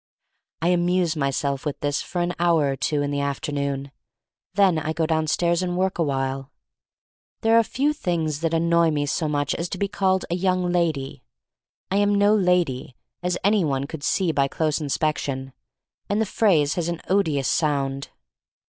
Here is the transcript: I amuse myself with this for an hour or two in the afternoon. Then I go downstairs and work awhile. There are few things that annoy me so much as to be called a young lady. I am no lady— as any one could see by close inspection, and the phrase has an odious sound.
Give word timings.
I 0.63 0.69
amuse 0.69 1.15
myself 1.15 1.63
with 1.63 1.79
this 1.81 2.01
for 2.01 2.21
an 2.21 2.33
hour 2.39 2.71
or 2.71 2.75
two 2.75 3.03
in 3.03 3.11
the 3.11 3.19
afternoon. 3.19 3.91
Then 4.55 4.79
I 4.79 4.93
go 4.93 5.05
downstairs 5.05 5.61
and 5.61 5.77
work 5.77 5.99
awhile. 5.99 6.51
There 7.41 7.55
are 7.55 7.61
few 7.61 7.93
things 7.93 8.39
that 8.39 8.51
annoy 8.51 8.89
me 8.89 9.05
so 9.05 9.27
much 9.27 9.53
as 9.53 9.69
to 9.69 9.77
be 9.77 9.87
called 9.87 10.25
a 10.31 10.35
young 10.35 10.71
lady. 10.71 11.21
I 11.91 11.97
am 11.97 12.15
no 12.15 12.33
lady— 12.33 12.95
as 13.21 13.37
any 13.43 13.63
one 13.63 13.85
could 13.85 14.01
see 14.01 14.31
by 14.31 14.47
close 14.47 14.81
inspection, 14.81 15.53
and 16.09 16.19
the 16.19 16.25
phrase 16.25 16.73
has 16.73 16.87
an 16.89 17.01
odious 17.07 17.47
sound. 17.47 18.09